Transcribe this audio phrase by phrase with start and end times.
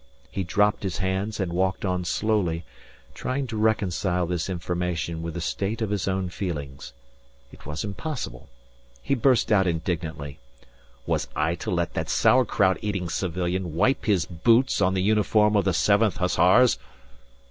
[0.31, 2.65] He dropped his hands and walked on slowly
[3.13, 6.93] trying to reconcile this information with the state of his own feelings.
[7.51, 8.49] It was impossible.
[9.03, 10.39] He burst out indignantly:
[11.05, 15.65] "Was I to let that sauerkraut eating civilian wipe his boots on the uniform of
[15.65, 16.79] the Seventh Hussars?"